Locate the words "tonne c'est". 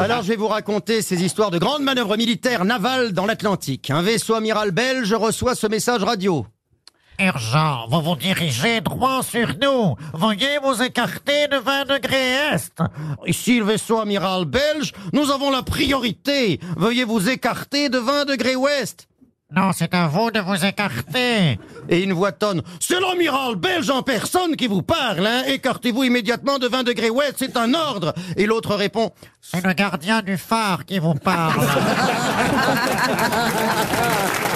22.30-23.00